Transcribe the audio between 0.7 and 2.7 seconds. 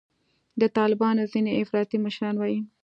طالبانو ځیني افراطي مشران وایي